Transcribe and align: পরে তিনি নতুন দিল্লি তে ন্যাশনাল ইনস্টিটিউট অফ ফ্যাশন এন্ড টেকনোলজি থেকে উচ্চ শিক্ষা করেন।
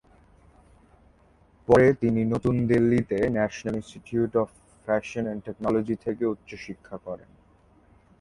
পরে 1.67 1.87
তিনি 1.93 2.21
নতুন 2.25 2.55
দিল্লি 2.67 2.99
তে 3.03 3.19
ন্যাশনাল 3.29 3.75
ইনস্টিটিউট 3.75 4.31
অফ 4.35 4.49
ফ্যাশন 4.85 5.23
এন্ড 5.27 5.41
টেকনোলজি 5.45 5.95
থেকে 6.05 6.23
উচ্চ 6.25 6.49
শিক্ষা 6.65 6.97
করেন। 6.97 7.29